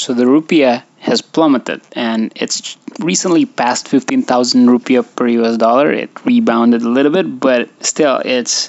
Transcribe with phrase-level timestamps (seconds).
[0.00, 5.92] So the rupiah has plummeted and it's recently passed 15,000 rupiah per US dollar.
[5.92, 8.68] It rebounded a little bit, but still it's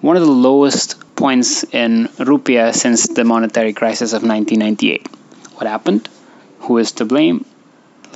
[0.00, 5.06] one of the lowest points in rupiah since the monetary crisis of 1998.
[5.54, 6.08] What happened?
[6.66, 7.44] Who is to blame?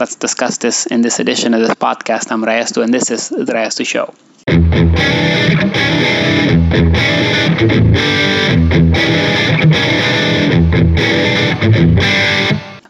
[0.01, 2.33] Let's discuss this in this edition of this podcast.
[2.33, 4.13] I'm Rayastu, and this is the Rayastu Show.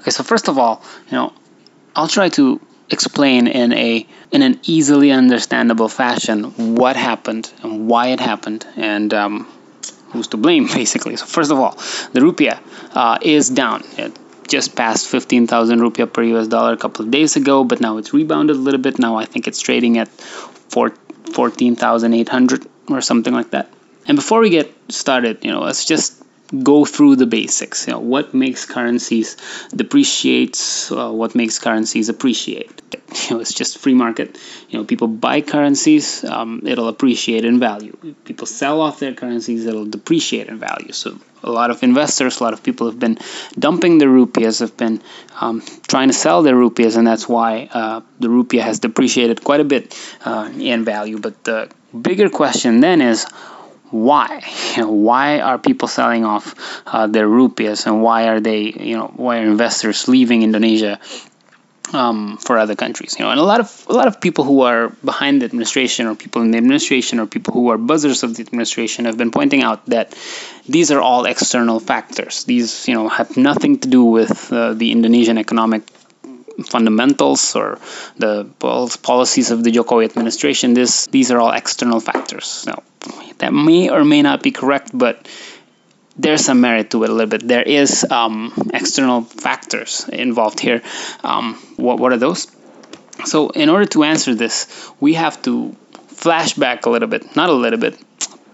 [0.06, 1.32] Okay, so first of all, you know,
[1.94, 8.08] I'll try to explain in a in an easily understandable fashion what happened and why
[8.08, 9.48] it happened and um,
[10.10, 11.16] who's to blame, basically.
[11.16, 11.72] So first of all,
[12.12, 12.60] the rupiah
[12.94, 13.82] uh, is down.
[13.96, 14.16] It
[14.46, 18.12] just passed 15,000 rupiah per US dollar a couple of days ago, but now it's
[18.12, 18.98] rebounded a little bit.
[18.98, 20.08] Now I think it's trading at
[21.32, 23.70] 14,800 or something like that.
[24.06, 26.22] And before we get started, you know, let's just
[26.62, 27.86] go through the basics.
[27.86, 29.36] You know, what makes currencies
[29.74, 30.88] depreciate?
[30.90, 32.82] Uh, what makes currencies appreciate?
[33.28, 34.38] You know, it's just free market.
[34.68, 37.96] You know, people buy currencies, um, it'll appreciate in value.
[38.24, 40.92] People sell off their currencies, it'll depreciate in value.
[40.92, 43.18] So a lot of investors, a lot of people have been
[43.58, 45.00] dumping their rupees, have been
[45.40, 49.60] um, trying to sell their rupees, and that's why uh, the rupee has depreciated quite
[49.60, 51.18] a bit uh, in value.
[51.18, 53.26] But the bigger question then is
[53.90, 54.42] why?
[54.76, 56.54] Why are people selling off
[56.86, 60.98] uh, their rupees and why are they you know why are investors leaving Indonesia
[61.92, 63.16] um, for other countries?
[63.18, 66.06] You know and a lot of a lot of people who are behind the administration
[66.06, 69.30] or people in the administration or people who are buzzers of the administration have been
[69.30, 70.14] pointing out that
[70.68, 72.44] these are all external factors.
[72.44, 75.82] These you know have nothing to do with uh, the Indonesian economic
[76.64, 77.78] fundamentals or
[78.16, 78.44] the
[79.02, 80.74] policies of the Jokowi administration.
[80.74, 82.64] This these are all external factors.
[82.66, 82.82] Now,
[83.38, 85.28] that may or may not be correct, but
[86.16, 87.46] there's some merit to it a little bit.
[87.46, 90.82] There is um, external factors involved here.
[91.22, 92.48] Um, what what are those?
[93.24, 94.66] So, in order to answer this,
[95.00, 95.74] we have to
[96.08, 97.98] flash back a little bit, not a little bit,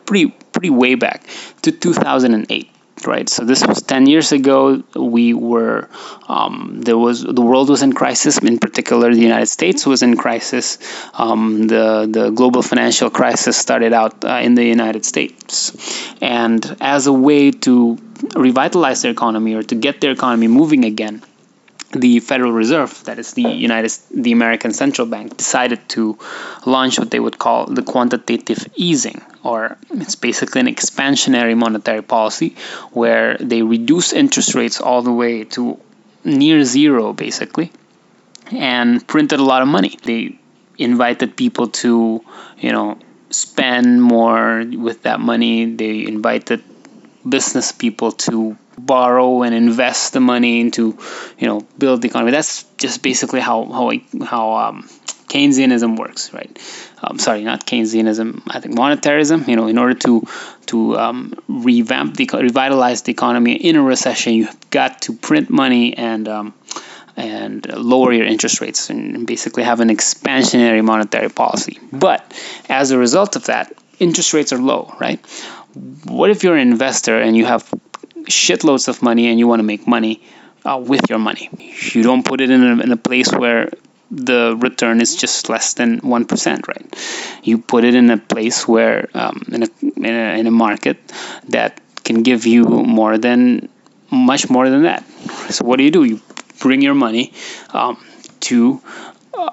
[0.07, 1.25] pretty pretty way back
[1.63, 2.72] to 2008
[3.07, 3.29] right?
[3.29, 4.83] So this was 10 years ago.
[4.95, 5.89] We were,
[6.29, 8.39] um, there was, the world was in crisis.
[8.39, 10.79] In particular, the United States was in crisis.
[11.15, 15.77] Um, the, the global financial crisis started out uh, in the United States.
[16.21, 17.99] And as a way to
[18.35, 21.23] revitalize their economy or to get their economy moving again,
[21.93, 26.19] the Federal Reserve, that is the United, the American Central Bank, decided to
[26.65, 32.57] launch what they would call the quantitative easing, or it's basically an expansionary monetary policy
[32.93, 35.81] where they reduce interest rates all the way to
[36.25, 37.73] near zero, basically,
[38.51, 39.99] and printed a lot of money.
[40.03, 40.39] They
[40.79, 42.25] invited people to,
[42.59, 42.99] you know,
[43.31, 45.75] spend more with that money.
[45.75, 46.63] They invited
[47.29, 50.99] business people to borrow and invest the money into,
[51.39, 52.33] you know, build the economy.
[52.33, 53.93] That's just basically how how
[54.25, 54.89] how um,
[55.29, 56.59] Keynesianism works, right?
[57.03, 58.43] Um, sorry, not Keynesianism.
[58.47, 59.49] I think monetarism.
[59.49, 60.23] You know, in order to
[60.67, 65.97] to um, revamp the revitalize the economy in a recession, you've got to print money
[65.97, 66.55] and um,
[67.17, 71.79] and lower your interest rates and basically have an expansionary monetary policy.
[71.93, 72.21] But
[72.69, 75.21] as a result of that, interest rates are low, right?
[76.05, 77.73] What if you're an investor and you have
[78.25, 80.23] shitloads of money and you want to make money
[80.65, 81.51] uh, with your money?
[81.93, 83.71] You don't put it in a, in a place where
[84.11, 87.41] the return is just less than 1%, right?
[87.43, 90.99] You put it in a place where, um, in, a, in, a, in a market
[91.49, 93.71] that can give you more than,
[94.11, 95.05] much more than that.
[95.49, 96.05] So, what do you do?
[96.05, 96.21] You
[96.61, 97.33] bring your money
[97.71, 98.05] um,
[98.41, 98.83] to
[99.33, 99.51] uh,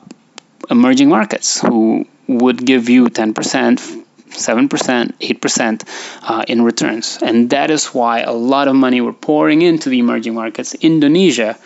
[0.69, 3.99] emerging markets who would give you 10%,
[4.29, 5.88] 7%, 8%
[6.23, 7.19] uh, in returns.
[7.22, 11.57] And that is why a lot of money were pouring into the emerging markets, Indonesia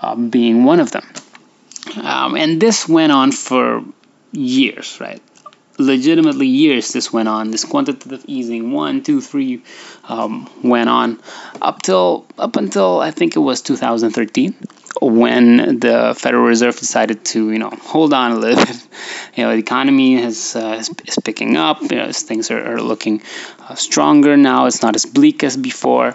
[0.00, 1.06] uh, being one of them.
[2.02, 3.84] Um, and this went on for
[4.32, 5.22] years, right?
[5.80, 7.50] Legitimately years this went on.
[7.50, 9.62] This quantitative easing, one, two, three,
[10.04, 11.20] um, went on
[11.62, 14.54] up till up until I think it was 2013
[15.00, 18.88] when the Federal Reserve decided to, you know, hold on a little bit.
[19.36, 21.80] You know, the economy uh, is, is, picking up.
[21.82, 23.22] You know, things are, are looking
[23.60, 24.66] uh, stronger now.
[24.66, 26.14] It's not as bleak as before.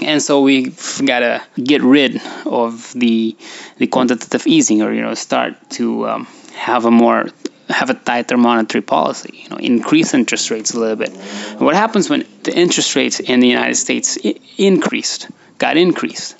[0.00, 0.70] And so we
[1.04, 3.36] gotta get rid of the
[3.76, 7.28] the quantitative easing, or you know, start to um, have a more
[7.68, 9.44] have a tighter monetary policy.
[9.44, 11.10] You know, increase interest rates a little bit.
[11.10, 14.18] And what happens when the interest rates in the United States
[14.58, 15.28] increased,
[15.58, 16.36] got increased?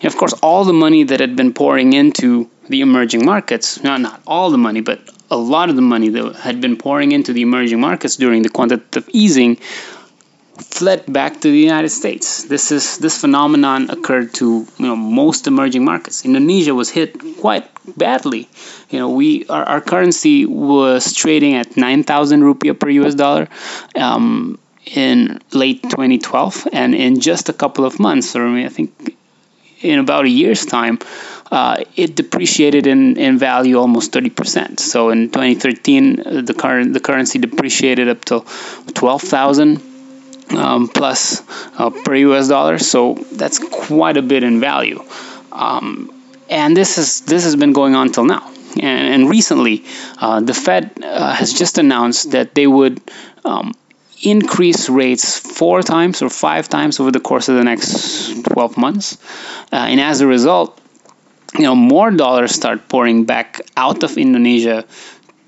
[0.00, 4.00] And of course, all the money that had been pouring into the emerging markets, not,
[4.00, 7.32] not all the money, but a lot of the money that had been pouring into
[7.32, 9.58] the emerging markets during the quantitative easing
[10.58, 12.44] fled back to the United States.
[12.44, 16.24] This is this phenomenon occurred to you know most emerging markets.
[16.24, 18.48] Indonesia was hit quite badly.
[18.90, 23.48] You know, we our, our currency was trading at nine thousand rupiah per US dollar.
[23.96, 29.16] Um, in late 2012, and in just a couple of months, or I think
[29.80, 30.98] in about a year's time,
[31.52, 34.80] uh, it depreciated in, in value almost 30%.
[34.80, 38.44] So in 2013, the current the currency depreciated up to
[38.94, 39.91] 12,000
[40.56, 41.42] um, plus
[41.78, 42.78] uh, per US dollar.
[42.78, 45.02] So that's quite a bit in value.
[45.50, 46.10] Um,
[46.48, 48.48] and this is this has been going on till now.
[48.80, 49.84] And, and recently,
[50.18, 53.00] uh, the Fed uh, has just announced that they would
[53.44, 53.72] um,
[54.22, 59.18] increase rates four times or five times over the course of the next 12 months.
[59.72, 60.78] Uh, and as a result,
[61.54, 64.84] you know, more dollars start pouring back out of Indonesia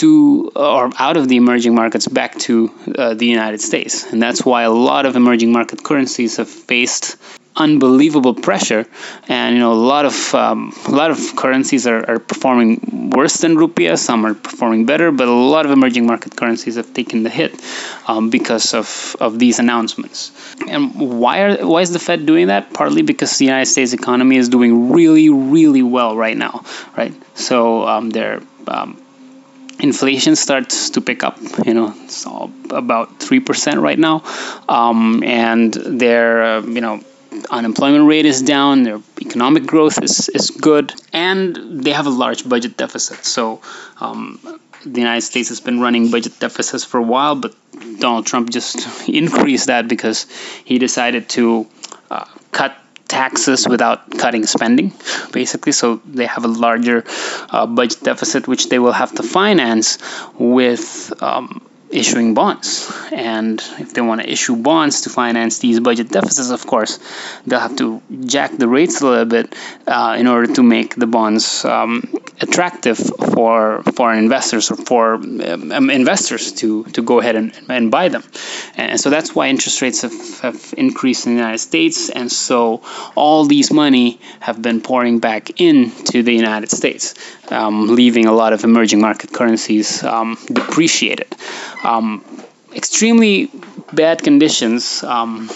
[0.04, 2.54] to or out of the emerging markets back to
[2.98, 7.16] uh, the United States, and that's why a lot of emerging market currencies have faced
[7.56, 8.84] unbelievable pressure,
[9.28, 13.36] and you know a lot of um, a lot of currencies are, are performing worse
[13.38, 13.96] than rupiah.
[13.98, 17.52] Some are performing better, but a lot of emerging market currencies have taken the hit
[18.08, 20.32] um, because of, of these announcements.
[20.68, 22.72] And why are why is the Fed doing that?
[22.74, 26.64] Partly because the United States economy is doing really really well right now,
[26.96, 27.14] right?
[27.34, 29.03] So um, they're um,
[29.80, 31.38] inflation starts to pick up.
[31.64, 32.26] You know, it's
[32.70, 34.22] about three percent right now,
[34.68, 37.00] um, and they're uh, you know
[37.50, 42.48] unemployment rate is down, their economic growth is, is good, and they have a large
[42.48, 43.24] budget deficit.
[43.24, 43.60] So
[44.00, 44.38] um,
[44.84, 47.54] the United States has been running budget deficits for a while, but
[47.98, 50.26] Donald Trump just increased that because
[50.64, 51.66] he decided to
[52.10, 52.76] uh, cut
[53.08, 54.92] taxes without cutting spending,
[55.32, 55.72] basically.
[55.72, 57.04] So they have a larger
[57.50, 59.98] uh, budget deficit, which they will have to finance
[60.38, 61.12] with.
[61.22, 61.62] Um,
[61.94, 62.92] issuing bonds.
[63.12, 66.98] And if they want to issue bonds to finance these budget deficits, of course,
[67.46, 69.54] they'll have to jack the rates a little bit
[69.86, 75.90] uh, in order to make the bonds um, attractive for foreign investors or for um,
[75.90, 78.24] investors to, to go ahead and, and buy them.
[78.76, 82.10] And so that's why interest rates have, have increased in the United States.
[82.10, 82.82] And so
[83.14, 87.14] all these money have been pouring back into the United States,
[87.50, 91.34] um, leaving a lot of emerging market currencies um, depreciated
[91.84, 92.24] um,
[92.74, 93.50] extremely
[93.92, 95.48] bad conditions um,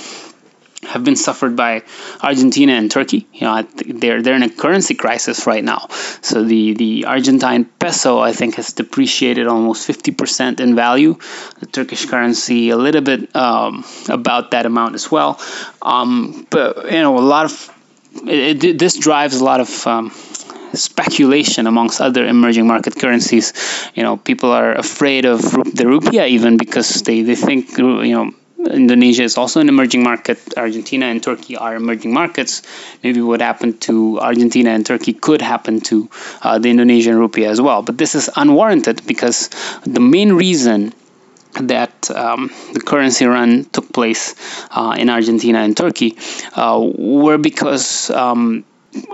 [0.82, 1.82] have been suffered by
[2.22, 3.26] Argentina and Turkey.
[3.32, 5.88] You know, they're they're in a currency crisis right now.
[6.22, 11.16] So the the Argentine peso, I think, has depreciated almost 50% in value.
[11.60, 15.40] The Turkish currency, a little bit um, about that amount as well.
[15.82, 17.74] Um, but you know, a lot of
[18.26, 20.10] it, it, this drives a lot of um,
[20.74, 23.52] speculation amongst other emerging market currencies.
[23.94, 28.32] You know, people are afraid of the rupiah even because they, they think, you know,
[28.70, 30.38] Indonesia is also an emerging market.
[30.56, 32.62] Argentina and Turkey are emerging markets.
[33.02, 36.08] Maybe what happened to Argentina and Turkey could happen to
[36.42, 37.82] uh, the Indonesian rupiah as well.
[37.82, 39.50] But this is unwarranted because
[39.84, 40.92] the main reason
[41.60, 44.34] that um, the currency run took place
[44.70, 46.16] uh, in Argentina and Turkey
[46.54, 48.64] uh, were because um,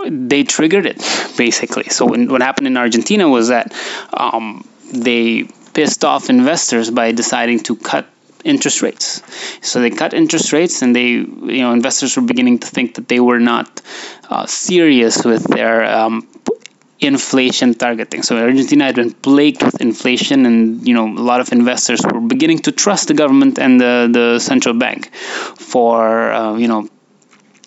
[0.07, 0.99] they triggered it
[1.37, 1.85] basically.
[1.85, 3.73] So when, what happened in Argentina was that
[4.13, 8.07] um, they pissed off investors by deciding to cut
[8.45, 9.23] interest rates.
[9.63, 13.09] So they cut interest rates, and they, you know, investors were beginning to think that
[13.09, 13.83] they were not
[14.31, 16.29] uh, serious with their um,
[17.01, 18.23] inflation targeting.
[18.23, 22.21] So Argentina had been plagued with inflation, and you know, a lot of investors were
[22.21, 26.89] beginning to trust the government and the the central bank for uh, you know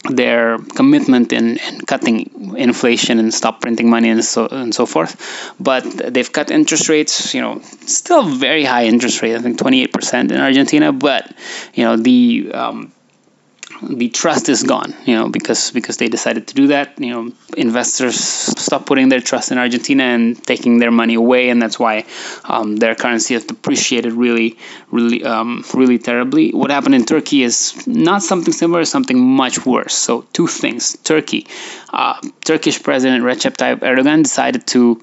[0.10, 5.16] their commitment in, in, cutting inflation and stop printing money and so and so forth.
[5.60, 10.32] But they've cut interest rates, you know, still very high interest rate, I think 28%
[10.32, 10.92] in Argentina.
[10.92, 11.32] But
[11.74, 12.94] you know the um,
[13.82, 17.00] the trust is gone, you know, because because they decided to do that.
[17.00, 21.62] You know, investors stop putting their trust in Argentina and taking their money away, and
[21.62, 22.06] that's why
[22.46, 24.58] um, their currency has depreciated really,
[24.92, 26.52] really, um, really terribly.
[26.52, 29.94] What happened in Turkey is not something similar, something much worse.
[29.94, 31.48] So two things: Turkey,
[31.94, 35.02] uh, Turkish President Recep Tayyip Erdogan decided to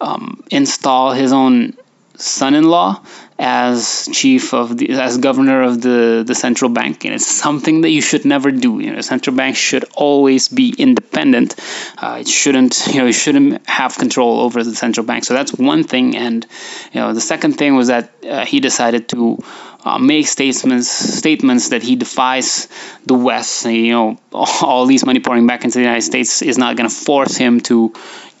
[0.00, 1.76] um, install his own
[2.16, 3.02] son-in-law
[3.44, 7.04] as chief of the as governor of the the central bank.
[7.04, 8.78] And it's something that you should never do.
[8.78, 11.56] You know central bank should always be independent.
[11.98, 15.24] Uh, it shouldn't you know you shouldn't have control over the central bank.
[15.24, 16.16] So that's one thing.
[16.16, 16.46] And
[16.92, 19.38] you know the second thing was that uh, he decided to
[19.84, 22.68] uh, make statements statements that he defies
[23.06, 23.66] the West.
[23.66, 26.94] You know, all these money pouring back into the United States is not going to
[26.94, 27.92] force him to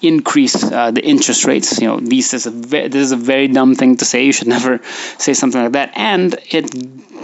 [0.02, 1.80] increase uh, the interest rates.
[1.80, 4.24] You know, this is a ve- this is a very dumb thing to say.
[4.24, 4.80] You should never
[5.18, 5.92] say something like that.
[5.96, 6.74] And it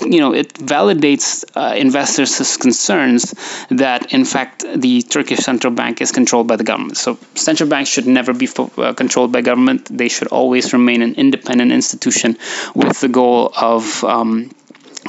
[0.07, 3.35] you know it validates uh, investors' concerns
[3.71, 6.97] that in fact the Turkish central bank is controlled by the government.
[6.97, 9.87] So central banks should never be fo- uh, controlled by government.
[9.97, 12.39] They should always remain an independent institution
[12.75, 14.51] with the goal of um,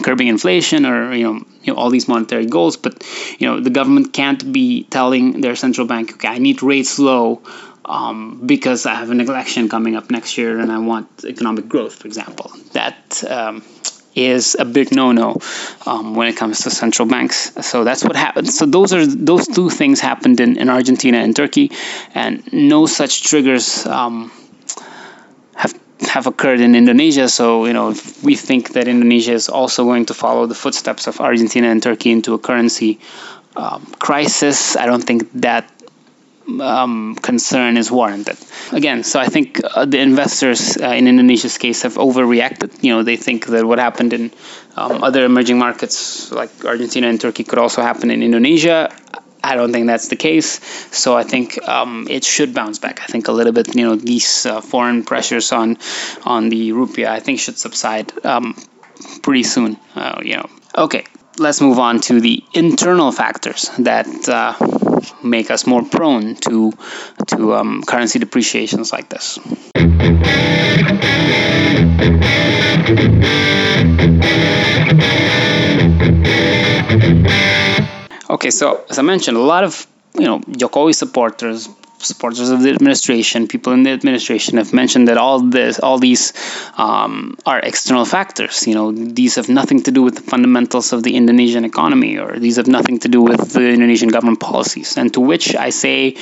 [0.03, 3.03] curbing inflation or you know, you know all these monetary goals but
[3.39, 7.41] you know the government can't be telling their central bank okay I need rates low
[7.85, 11.95] um, because I have an election coming up next year and I want economic growth
[11.95, 13.63] for example that um,
[14.15, 15.37] is a big no-no
[15.85, 17.53] um, when it comes to central banks.
[17.65, 18.49] So that's what happened.
[18.49, 21.71] So those are those two things happened in, in Argentina and Turkey,
[22.13, 24.31] and no such triggers um,
[26.01, 27.27] have occurred in Indonesia.
[27.27, 31.19] So you know we think that Indonesia is also going to follow the footsteps of
[31.19, 32.99] Argentina and Turkey into a currency
[33.55, 34.75] um, crisis.
[34.75, 35.69] I don't think that
[36.59, 38.37] um, concern is warranted.
[38.71, 42.83] Again, so I think uh, the investors uh, in Indonesia's case have overreacted.
[42.83, 44.31] You know, they think that what happened in
[44.75, 48.89] um, other emerging markets like Argentina and Turkey could also happen in Indonesia.
[49.43, 50.59] I don't think that's the case.
[50.95, 53.01] So I think um, it should bounce back.
[53.01, 55.77] I think a little bit, you know, these uh, foreign pressures on
[56.25, 58.55] on the rupiah, I think, should subside um,
[59.21, 59.77] pretty soon.
[59.95, 61.05] Uh, you know, okay.
[61.37, 64.55] Let's move on to the internal factors that uh,
[65.23, 66.73] make us more prone to
[67.27, 69.39] to um, currency depreciations like this.
[78.29, 81.67] Okay, so as I mentioned, a lot of you know Jokowi supporters,
[81.97, 86.33] supporters of the administration, people in the administration have mentioned that all this, all these
[86.77, 88.67] um, are external factors.
[88.67, 92.37] You know, these have nothing to do with the fundamentals of the Indonesian economy, or
[92.37, 94.95] these have nothing to do with the Indonesian government policies.
[94.95, 96.15] And to which I say,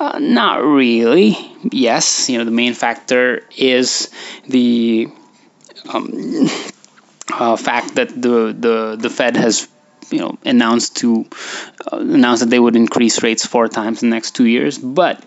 [0.00, 1.36] uh, not really.
[1.70, 4.10] Yes, you know, the main factor is
[4.48, 5.08] the
[5.92, 6.48] um,
[7.30, 9.68] uh, fact that the, the the Fed has
[10.12, 11.26] you know announced to
[11.90, 15.22] uh, announce that they would increase rates four times in the next two years, but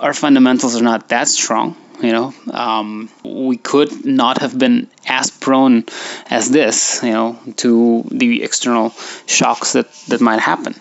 [0.00, 1.76] our fundamentals are not that strong.
[2.00, 5.84] You know, um, we could not have been as prone
[6.30, 8.90] as this, you know, to the external
[9.26, 10.76] shocks that that might happen.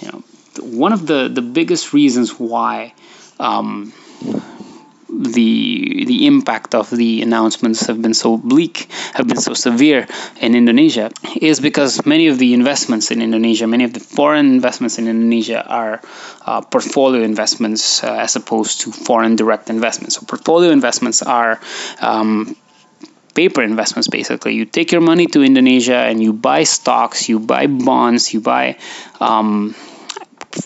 [0.00, 0.24] You know,
[0.60, 2.94] one of the the biggest reasons why
[3.38, 3.92] um,
[5.16, 10.06] the the impact of the announcements have been so bleak, have been so severe
[10.40, 14.98] in Indonesia, is because many of the investments in Indonesia, many of the foreign investments
[14.98, 16.00] in Indonesia are
[16.44, 20.16] uh, portfolio investments uh, as opposed to foreign direct investments.
[20.16, 21.60] So portfolio investments are
[22.00, 22.56] um,
[23.34, 27.66] paper investments basically you take your money to indonesia and you buy stocks you buy
[27.66, 28.78] bonds you buy
[29.20, 29.74] um,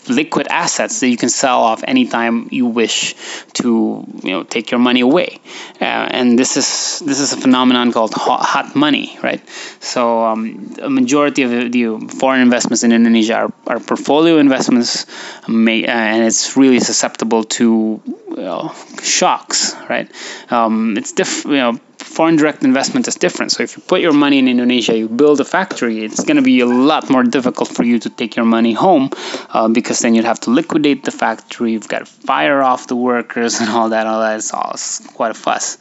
[0.09, 3.15] liquid assets that you can sell off anytime you wish
[3.53, 5.39] to you know take your money away.
[5.79, 9.41] Uh, and this is this is a phenomenon called hot, money right?
[9.79, 15.05] So um, a majority of the foreign investments in Indonesia are, are portfolio investments
[15.47, 20.09] may, uh, and it's really susceptible to you know, shocks right?
[20.49, 21.79] Um, it's different you know
[22.11, 23.51] foreign direct investment is different.
[23.51, 26.41] So if you put your money in Indonesia, you build a factory, it's going to
[26.43, 29.09] be a lot more difficult for you to take your money home
[29.49, 31.71] uh, because then you'd have to liquidate the factory.
[31.71, 34.07] You've got to fire off the workers and all that.
[34.07, 34.75] All that is all
[35.13, 35.77] quite a fuss,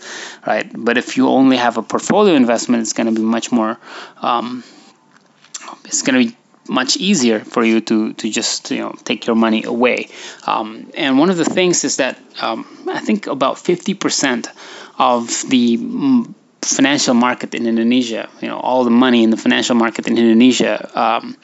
[0.47, 0.71] right?
[0.73, 3.79] But if you only have a portfolio investment, it's going to be much more.
[4.23, 4.65] Um,
[5.85, 6.37] it's going to be
[6.69, 10.09] much easier for you to, to just you know take your money away.
[10.47, 14.47] Um, and one of the things is that um, I think about 50%
[14.99, 19.75] of the mm, financial market in Indonesia, you know, all the money in the financial
[19.75, 21.37] market in Indonesia um,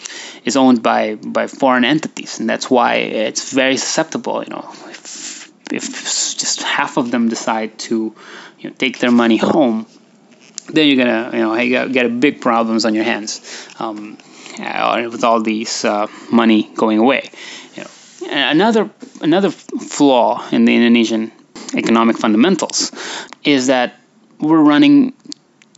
[0.44, 4.42] is owned by by foreign entities, and that's why it's very susceptible.
[4.44, 5.92] You know, if, if
[6.36, 8.14] just half of them decide to
[8.58, 9.86] you know, take their money home,
[10.68, 13.40] then you're gonna you know you get big problems on your hands
[13.78, 14.18] um,
[14.58, 17.30] with all these uh, money going away.
[17.74, 21.32] You know, another another flaw in the Indonesian
[21.74, 22.92] economic fundamentals
[23.44, 23.98] is that
[24.38, 25.14] we're running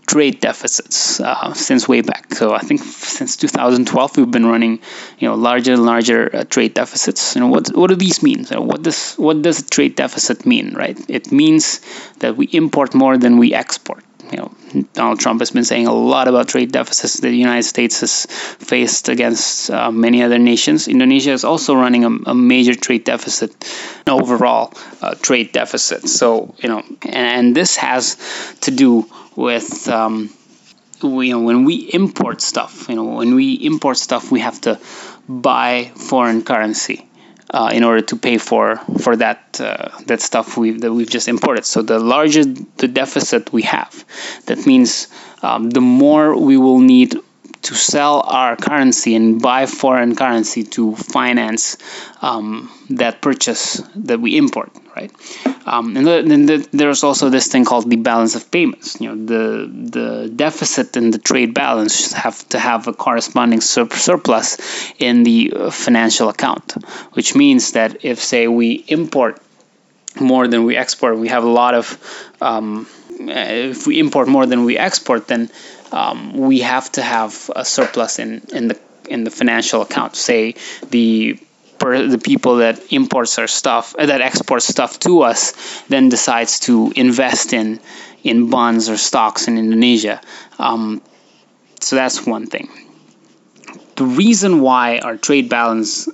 [0.07, 2.35] trade deficits uh, since way back.
[2.35, 4.81] So I think since 2012 we've been running,
[5.19, 7.37] you know, larger and larger uh, trade deficits.
[7.37, 8.45] Know, what what do these mean?
[8.45, 10.75] So what does what does a trade deficit mean?
[10.75, 10.99] Right?
[11.09, 11.81] It means
[12.21, 14.53] that we import more than we export you know,
[14.93, 18.27] Donald Trump has been saying a lot about trade deficits that the United States has
[18.27, 20.89] faced against uh, many other nations.
[20.89, 23.53] Indonesia is also running a, a major trade deficit,
[24.07, 26.09] an overall uh, trade deficit.
[26.09, 27.15] So, you know, and,
[27.49, 28.17] and this has
[28.63, 29.07] to do
[29.37, 30.31] with, um,
[31.03, 34.61] we, you know, when we import stuff, you know, when we import stuff, we have
[34.63, 34.79] to
[35.29, 37.08] buy foreign currency.
[37.51, 41.29] Uh, in order to pay for for that uh, that stuff we that we've just
[41.29, 41.65] imported.
[41.65, 44.05] So the larger the deficit we have,
[44.47, 45.09] that means
[45.43, 47.15] um, the more we will need
[47.63, 51.77] to sell our currency and buy foreign currency to finance
[52.23, 55.11] um, that purchase that we import, right?
[55.67, 59.01] Um, and then the, there's also this thing called the balance of payments.
[59.01, 63.91] You know, the the deficit in the trade balance have to have a corresponding sur-
[63.91, 64.59] surplus
[64.99, 66.73] in the uh, financial account,
[67.13, 69.43] which means that if say we import
[70.21, 71.99] more than we export, we have a lot of
[72.41, 72.87] um,
[73.21, 75.51] if we import more than we export, then
[75.93, 78.79] um, we have to have a surplus in, in the
[79.09, 80.17] in the financial account.
[80.17, 80.55] Say
[80.91, 81.39] the
[81.79, 86.61] per, the people that imports our stuff uh, that exports stuff to us then decides
[86.61, 87.81] to invest in
[88.23, 90.21] in bonds or stocks in Indonesia.
[90.59, 91.01] Um,
[91.81, 92.69] so that's one thing.
[93.97, 96.09] The reason why our trade balance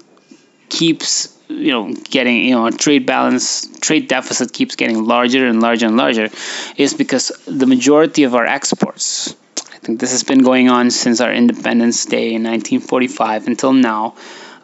[0.69, 5.87] keeps you know getting you know trade balance trade deficit keeps getting larger and larger
[5.87, 6.31] and larger
[6.77, 9.37] is because the majority of our exports
[9.85, 14.15] think this has been going on since our Independence Day in 1945 until now.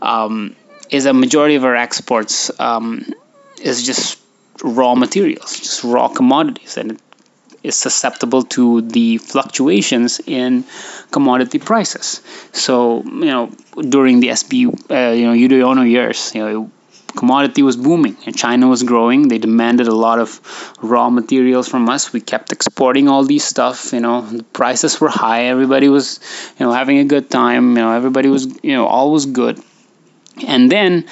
[0.01, 0.57] Um,
[0.91, 3.07] is a majority of our exports um,
[3.63, 4.19] is just
[4.65, 7.01] raw materials, just raw commodities, and it
[7.63, 10.65] is susceptible to the fluctuations in
[11.11, 12.23] commodity prices.
[12.53, 13.53] So, you know,
[13.89, 16.71] during the SB, uh, you know, Yudhoyono years, you know,
[17.17, 19.29] commodity was booming and China was growing.
[19.29, 20.41] They demanded a lot of
[20.81, 22.13] raw materials from us.
[22.13, 23.93] We kept exporting all these stuff.
[23.93, 25.45] You know, the prices were high.
[25.45, 26.21] Everybody was,
[26.59, 27.77] you know, having a good time.
[27.77, 29.63] You know, everybody was, you know, all was good.
[30.47, 31.07] And then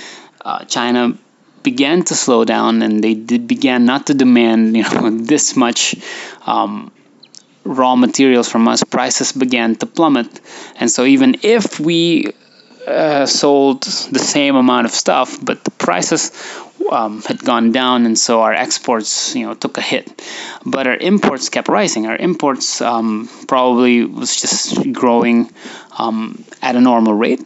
[0.45, 1.19] uh, China
[1.63, 5.97] began to slow down, and they did, began not to demand, you know, this much.
[6.47, 6.93] Um,
[7.65, 10.41] raw materials from us prices began to plummet
[10.77, 12.33] and so even if we
[12.89, 16.33] uh, sold the same amount of stuff, but the prices
[16.91, 20.23] um, had gone down, and so our exports, you know, took a hit.
[20.65, 22.07] But our imports kept rising.
[22.07, 25.51] Our imports um, probably was just growing
[25.97, 27.45] um, at a normal rate.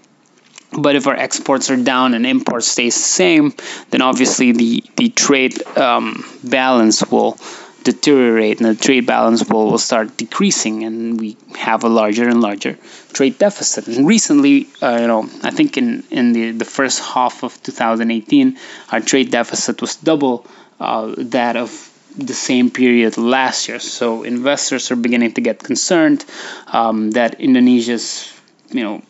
[0.72, 3.54] But if our exports are down and imports stays the same,
[3.90, 7.36] then obviously the the trade um, balance will
[7.84, 12.40] deteriorate and the trade balance will, will start decreasing and we have a larger and
[12.40, 12.78] larger
[13.12, 13.88] trade deficit.
[13.88, 18.58] And recently, uh, you know, I think in, in the, the first half of 2018,
[18.90, 20.46] our trade deficit was double
[20.80, 21.70] uh, that of
[22.16, 23.78] the same period last year.
[23.78, 26.24] So investors are beginning to get concerned
[26.66, 28.32] um, that Indonesia's,
[28.70, 29.02] you know,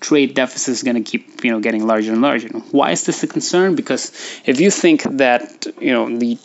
[0.00, 2.48] trade deficit is going to keep you know getting larger and larger.
[2.48, 3.76] Why is this a concern?
[3.76, 4.12] Because
[4.46, 6.38] if you think that you know the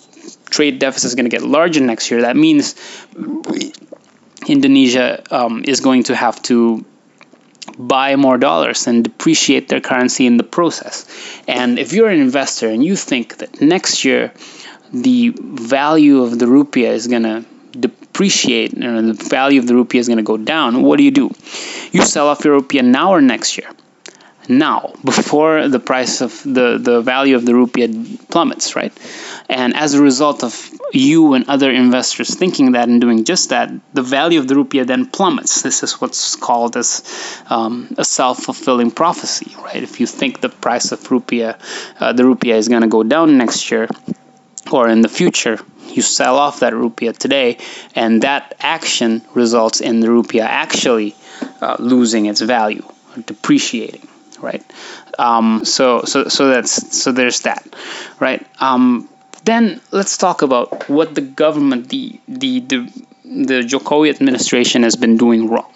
[0.46, 2.76] trade deficit is going to get larger next year, that means
[4.48, 6.86] Indonesia um, is going to have to
[7.78, 11.06] buy more dollars and depreciate their currency in the process.
[11.48, 14.32] And if you're an investor and you think that next year
[14.94, 17.46] the value of the rupiah is going to
[17.78, 21.12] depreciate, and the value of the rupiah is going to go down, what do you
[21.12, 21.32] do?
[21.92, 23.70] You sell off your rupiah now or next year?
[24.48, 28.94] Now, before the price of the, the value of the rupiah plummets, right?
[29.48, 33.72] And as a result of you and other investors thinking that and doing just that,
[33.94, 35.62] the value of the rupiah then plummets.
[35.62, 37.04] This is what's called as
[37.50, 39.84] um, a self-fulfilling prophecy, right?
[39.84, 41.60] If you think the price of rupiah,
[42.00, 43.88] uh, the rupiah is going to go down next year
[44.72, 47.58] or in the future, you sell off that rupiah today,
[47.94, 51.16] and that action results in the rupiah actually
[51.62, 52.84] uh, losing its value,
[53.26, 54.08] depreciating
[54.42, 54.64] right?
[55.18, 57.66] Um, so so so that's so there's that,
[58.20, 58.46] right?
[58.60, 59.08] Um,
[59.46, 65.18] then let's talk about what the government, the the the the Jokowi administration has been
[65.18, 65.72] doing wrong.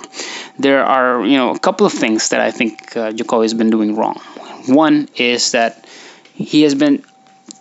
[0.57, 3.69] There are, you know, a couple of things that I think uh, Jokowi has been
[3.69, 4.19] doing wrong.
[4.67, 5.85] One is that
[6.33, 7.03] he has been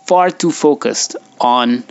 [0.05, 1.83] far too focused on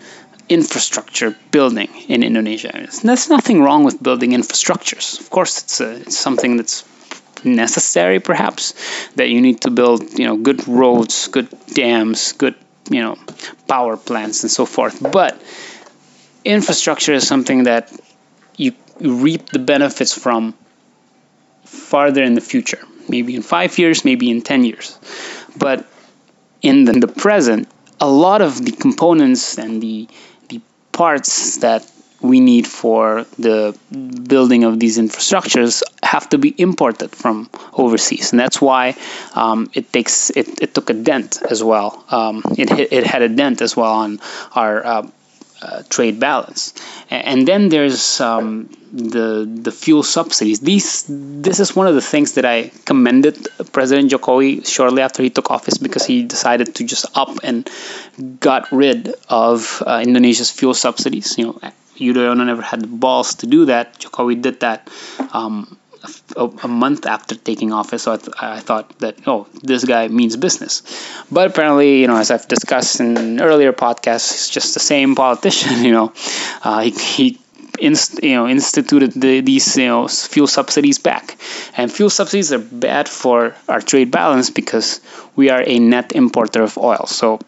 [0.49, 2.71] infrastructure building in Indonesia.
[3.03, 5.21] There's nothing wrong with building infrastructures.
[5.21, 6.85] Of course, it's, a, it's something that's
[7.45, 8.75] necessary, perhaps,
[9.17, 12.55] that you need to build, you know, good roads, good dams, good
[12.91, 13.17] you know
[13.67, 15.01] power plants and so forth.
[15.01, 15.41] But
[16.45, 17.93] infrastructure is something that
[18.57, 20.55] you, reap the benefits from
[21.65, 24.99] farther in the future maybe in five years maybe in 10 years.
[25.57, 25.87] But
[26.63, 27.69] in the, in the present
[28.01, 30.09] a lot of the components and the
[30.49, 30.61] the
[30.93, 33.77] parts that we need for the
[34.27, 38.97] building of these infrastructures have to be imported from overseas, and that's why
[39.35, 42.05] um, it takes it, it took a dent as well.
[42.11, 44.21] Um, it it had a dent as well on
[44.55, 45.09] our uh,
[45.61, 46.73] uh, trade balance.
[47.11, 50.61] And then there's um, the the fuel subsidies.
[50.61, 55.31] These this is one of the things that I commended President Jokowi shortly after he
[55.31, 57.69] took office because he decided to just up and
[58.41, 61.37] got rid of uh, Indonesia's fuel subsidies.
[61.39, 61.61] You know,
[61.99, 63.99] Yudhoyono never had the balls to do that.
[63.99, 64.89] Jokowi did that.
[65.33, 65.77] Um,
[66.37, 70.07] a, a, month after taking office, so I, th- I, thought that oh, this guy
[70.09, 70.83] means business.
[71.31, 75.85] But apparently, you know, as I've discussed in earlier podcasts, he's just the same politician.
[75.89, 76.13] You know,
[76.63, 77.41] uh, he, he
[77.81, 81.39] inst, you know instituted the, these you know fuel subsidies back,
[81.77, 85.01] and fuel subsidies are bad for our trade balance because
[85.37, 87.07] we are a net importer of oil.
[87.07, 87.41] So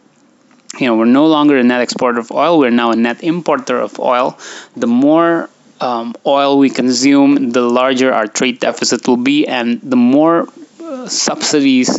[0.80, 3.78] you know we're no longer a net exporter of oil; we're now a net importer
[3.78, 4.38] of oil.
[4.76, 9.96] The more um, oil we consume, the larger our trade deficit will be, and the
[9.96, 10.48] more
[10.82, 11.90] uh, subsidies.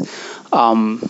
[0.52, 1.02] Um,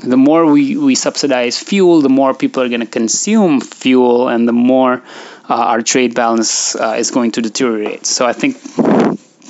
[0.00, 4.46] the more we, we subsidize fuel, the more people are going to consume fuel, and
[4.46, 5.02] the more
[5.48, 8.06] uh, our trade balance uh, is going to deteriorate.
[8.06, 8.56] So I think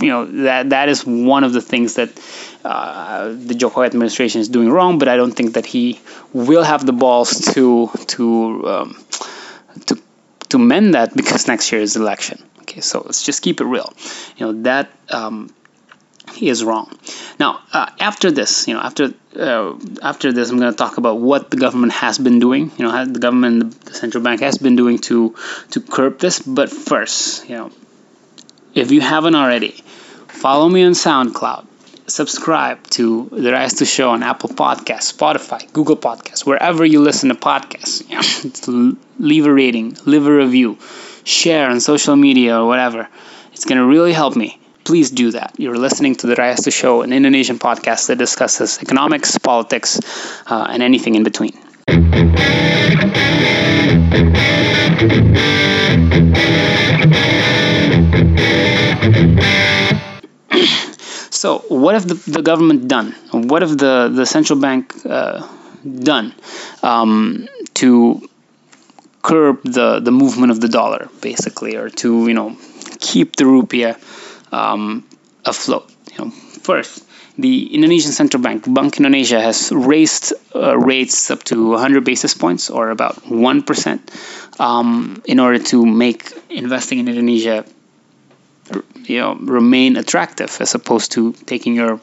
[0.00, 2.10] you know that that is one of the things that
[2.64, 4.98] uh, the Jokowi administration is doing wrong.
[4.98, 6.00] But I don't think that he
[6.32, 9.04] will have the balls to to um,
[9.86, 10.00] to
[10.50, 12.42] to mend that because next year is election.
[12.62, 13.92] Okay, so let's just keep it real.
[14.36, 15.54] You know that um,
[16.34, 16.96] he is wrong.
[17.38, 21.18] Now, uh, after this, you know, after uh, after this, I'm going to talk about
[21.18, 22.72] what the government has been doing.
[22.76, 25.34] You know, the government, the central bank has been doing to
[25.70, 26.40] to curb this.
[26.40, 27.70] But first, you know,
[28.74, 29.72] if you haven't already,
[30.28, 31.66] follow me on SoundCloud.
[32.08, 37.34] Subscribe to the Rayastu Show on Apple Podcasts, Spotify, Google Podcasts, wherever you listen to
[37.34, 38.02] podcasts.
[39.18, 40.78] Leave a rating, leave a review,
[41.24, 43.08] share on social media or whatever.
[43.52, 45.52] It's going to really help me please do that.
[45.58, 50.00] You're listening to the Rayastu Show, an Indonesian podcast that discusses economics, politics,
[50.46, 51.52] uh, and anything in between.
[61.38, 63.12] So, what have the, the government done?
[63.30, 65.46] What have the, the central bank uh,
[65.86, 66.34] done
[66.82, 68.28] um, to
[69.22, 72.56] curb the, the movement of the dollar, basically, or to you know
[72.98, 73.94] keep the rupiah
[74.52, 75.06] um,
[75.44, 75.88] afloat.
[76.10, 77.06] You know, first,
[77.38, 82.68] the Indonesian central bank, Bank Indonesia, has raised uh, rates up to 100 basis points,
[82.68, 84.10] or about one percent,
[84.58, 87.64] um, in order to make investing in Indonesia,
[89.04, 92.00] you know, remain attractive as opposed to taking your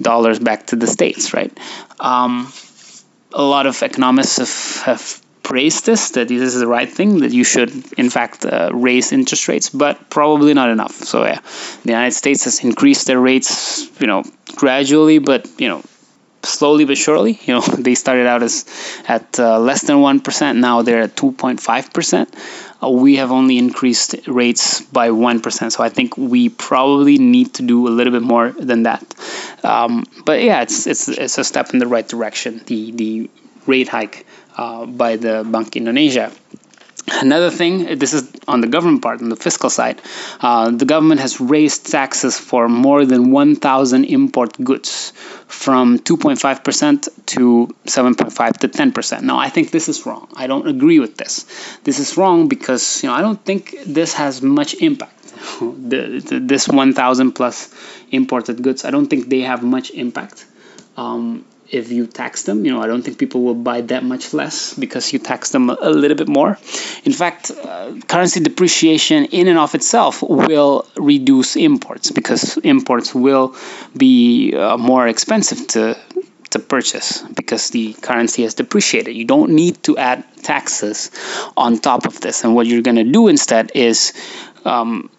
[0.00, 1.56] dollars back to the states, right?
[2.00, 2.52] Um,
[3.32, 7.32] a lot of economists have, have praise this that this is the right thing that
[7.32, 11.40] you should in fact uh, raise interest rates but probably not enough so yeah
[11.84, 14.22] the united states has increased their rates you know
[14.56, 15.82] gradually but you know
[16.42, 18.64] slowly but surely you know they started out as
[19.06, 24.80] at uh, less than 1% now they're at 2.5% uh, we have only increased rates
[24.82, 28.84] by 1% so i think we probably need to do a little bit more than
[28.84, 29.02] that
[29.64, 33.30] um, but yeah it's, it's it's a step in the right direction the the
[33.66, 34.26] rate hike
[34.58, 36.32] uh, by the Bank Indonesia.
[37.12, 40.00] Another thing, this is on the government part, on the fiscal side,
[40.40, 45.12] uh, the government has raised taxes for more than 1,000 import goods
[45.46, 49.22] from 2.5% to 7.5 to 10%.
[49.22, 50.28] Now, I think this is wrong.
[50.34, 51.44] I don't agree with this.
[51.84, 55.22] This is wrong because you know I don't think this has much impact.
[55.60, 57.74] the, the, this 1,000 plus
[58.10, 60.46] imported goods, I don't think they have much impact.
[60.96, 62.64] Um, if you tax them.
[62.64, 65.70] You know, I don't think people will buy that much less because you tax them
[65.70, 66.58] a, little bit more.
[67.04, 73.54] In fact, uh, currency depreciation in and of itself will reduce imports because imports will
[73.96, 75.96] be uh, more expensive to
[76.50, 79.14] to purchase because the currency has depreciated.
[79.14, 81.10] You don't need to add taxes
[81.56, 82.42] on top of this.
[82.44, 84.14] And what you're going to do instead is
[84.64, 85.10] um,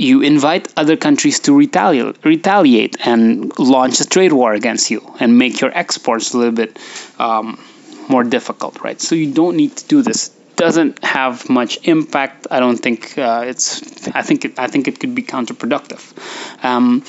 [0.00, 5.36] you invite other countries to retaliate, retaliate and launch a trade war against you and
[5.36, 6.78] make your exports a little bit
[7.18, 7.62] um,
[8.08, 8.98] more difficult, right?
[8.98, 10.30] So you don't need to do this.
[10.56, 12.46] Doesn't have much impact.
[12.50, 14.08] I don't think uh, it's.
[14.08, 16.02] I think it, I think it could be counterproductive.
[16.62, 17.04] Um,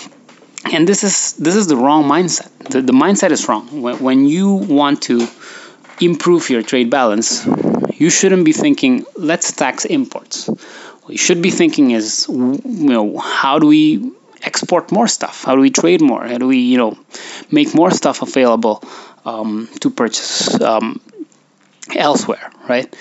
[0.71, 2.49] and this is this is the wrong mindset.
[2.69, 3.81] The, the mindset is wrong.
[3.81, 5.27] When, when you want to
[5.99, 7.45] improve your trade balance,
[7.93, 10.49] you shouldn't be thinking, let's tax imports
[11.17, 15.43] should be thinking is, you know, how do we export more stuff?
[15.43, 16.25] How do we trade more?
[16.25, 16.97] How do we, you know,
[17.51, 18.83] make more stuff available
[19.25, 20.99] um, to purchase um,
[21.95, 22.93] elsewhere, right?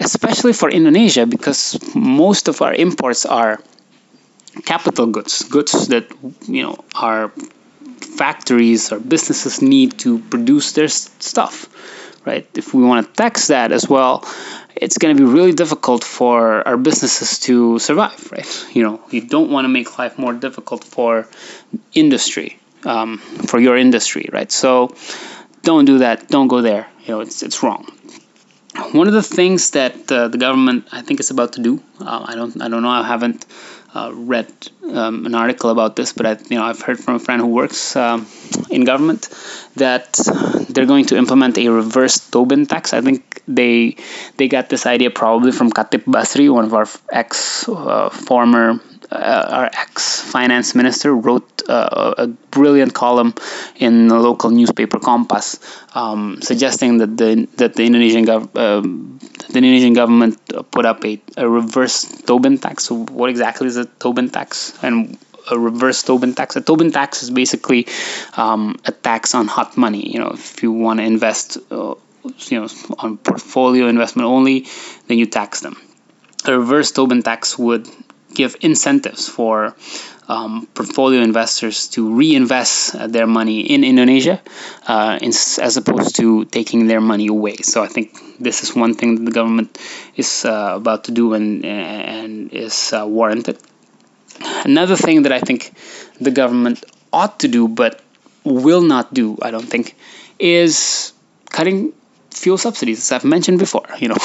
[0.00, 3.60] Especially for Indonesia, because most of our imports are
[4.64, 6.06] capital goods, goods that
[6.46, 7.32] you know our
[8.16, 11.68] factories or businesses need to produce their stuff
[12.28, 12.46] right?
[12.54, 14.24] If we want to tax that as well,
[14.76, 18.66] it's going to be really difficult for our businesses to survive, right?
[18.72, 21.28] You know, you don't want to make life more difficult for
[21.94, 24.50] industry, um, for your industry, right?
[24.50, 24.94] So
[25.62, 26.28] don't do that.
[26.28, 26.88] Don't go there.
[27.04, 27.86] You know, it's it's wrong.
[28.92, 31.82] One of the things that uh, the government, I think, is about to do.
[32.00, 32.90] Uh, I don't, I don't know.
[32.90, 33.44] I haven't
[33.94, 34.52] uh, read
[34.92, 37.48] um, an article about this, but I, you know, I've heard from a friend who
[37.48, 38.26] works um,
[38.70, 39.28] in government
[39.76, 40.12] that
[40.68, 42.92] they're going to implement a reverse Tobin tax.
[42.92, 43.96] I think they
[44.36, 49.46] they got this idea probably from Chatib Basri, one of our ex uh, former uh,
[49.50, 53.34] our ex finance minister wrote uh, a brilliant column
[53.76, 55.60] in the local newspaper Kompas,
[55.96, 58.80] um, suggesting that the that the Indonesian gov- uh,
[59.48, 60.38] the Indonesian government
[60.70, 62.84] put up a, a reverse Tobin tax.
[62.84, 65.16] So what exactly is a Tobin tax and
[65.50, 66.56] a reverse Tobin tax.
[66.56, 67.86] A Tobin tax is basically
[68.36, 70.10] um, a tax on hot money.
[70.10, 71.94] You know, if you want to invest, uh,
[72.24, 72.68] you know,
[72.98, 74.66] on portfolio investment only,
[75.06, 75.76] then you tax them.
[76.44, 77.88] A reverse Tobin tax would
[78.38, 79.74] give incentives for
[80.28, 84.40] um, portfolio investors to reinvest uh, their money in Indonesia
[84.86, 87.56] uh, as opposed to taking their money away.
[87.56, 89.78] So I think this is one thing that the government
[90.14, 93.56] is uh, about to do and, and is uh, warranted.
[94.64, 95.72] Another thing that I think
[96.20, 98.00] the government ought to do but
[98.44, 99.96] will not do, I don't think,
[100.38, 101.12] is
[101.50, 101.92] cutting
[102.30, 103.86] fuel subsidies, as I've mentioned before.
[103.98, 104.20] You know,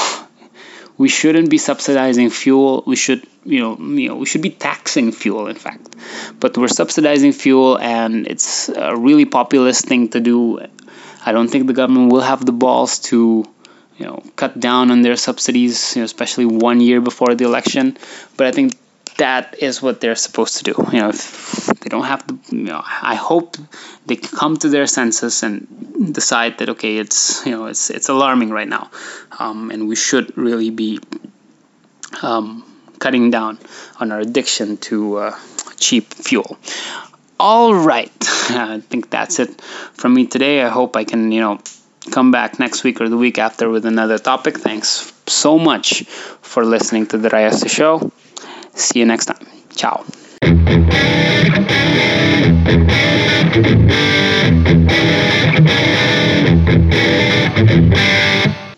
[0.96, 2.84] we shouldn't be subsidizing fuel.
[2.86, 5.96] We should, you know, you know, we should be taxing fuel, in fact.
[6.38, 10.60] But we're subsidizing fuel, and it's a really populist thing to do.
[11.26, 13.44] I don't think the government will have the balls to,
[13.98, 17.96] you know, cut down on their subsidies, you know, especially one year before the election.
[18.36, 18.74] But I think
[19.16, 20.74] that is what they're supposed to do.
[20.92, 23.56] You know, if they don't have the, you know, I hope
[24.06, 28.50] they come to their senses and decide that okay, it's you know, it's it's alarming
[28.50, 28.90] right now,
[29.38, 31.00] um, and we should really be
[32.22, 32.64] um,
[32.98, 33.58] cutting down
[34.00, 35.38] on our addiction to uh,
[35.76, 36.58] cheap fuel.
[37.38, 40.62] All right, I think that's it from me today.
[40.62, 41.60] I hope I can you know
[42.10, 44.58] come back next week or the week after with another topic.
[44.58, 46.04] Thanks so much
[46.42, 48.12] for listening to the Rayastu Show.
[48.74, 49.46] See you next time.
[49.74, 50.04] Ciao.